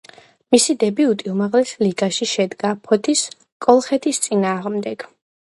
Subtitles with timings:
[0.53, 3.23] მისი დებიუტი უმაღლეს ლიგაში შედგა ფოთის
[3.67, 5.09] „კოლხეთის“ წინააღმდეგ.